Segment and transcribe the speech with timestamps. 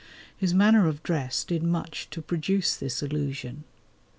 [0.35, 3.65] His manner of dress did much to produce this illusion.